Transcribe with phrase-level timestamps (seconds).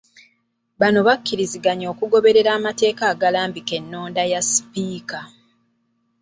[0.81, 5.19] Bano bakkiriziganyiza okugoberera amateeka agalambika ennonda ya Sipiika.